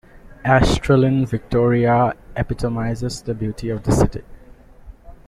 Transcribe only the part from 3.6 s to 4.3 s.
of the city.